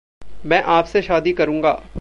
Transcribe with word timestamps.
मैं 0.45 0.63
आप 0.63 0.85
से 0.85 1.01
शादी 1.01 1.31
करूंगा। 1.31 1.81